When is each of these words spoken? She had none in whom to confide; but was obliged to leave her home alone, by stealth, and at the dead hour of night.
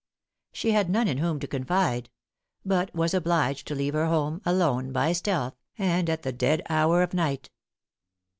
She 0.51 0.71
had 0.71 0.89
none 0.89 1.07
in 1.07 1.19
whom 1.19 1.39
to 1.41 1.47
confide; 1.47 2.09
but 2.65 2.91
was 2.95 3.13
obliged 3.13 3.67
to 3.67 3.75
leave 3.75 3.93
her 3.93 4.07
home 4.07 4.41
alone, 4.47 4.91
by 4.91 5.11
stealth, 5.13 5.53
and 5.77 6.09
at 6.09 6.23
the 6.23 6.31
dead 6.31 6.63
hour 6.69 7.03
of 7.03 7.13
night. 7.13 7.51